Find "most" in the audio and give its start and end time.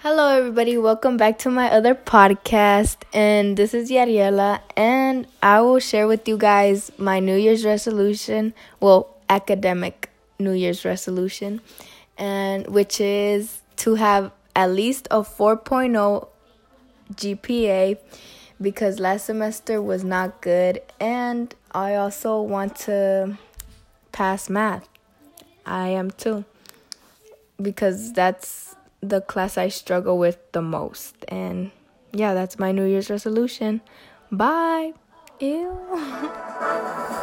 30.62-31.16